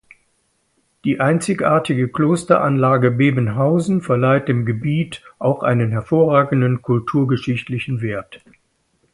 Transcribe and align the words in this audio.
Die 1.05 1.19
einzigartige 1.19 2.09
Klosteranlage 2.09 3.11
Bebenhausen 3.11 4.01
verleiht 4.01 4.47
dem 4.47 4.65
Gebiet 4.65 5.21
auch 5.37 5.61
einen 5.61 5.91
hervorragenden 5.91 6.81
kulturgeschichtlichen 6.81 8.01
Wert. 8.01 8.41